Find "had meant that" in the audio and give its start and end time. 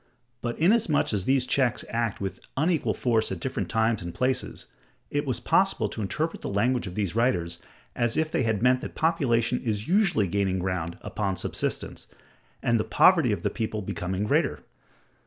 8.41-8.95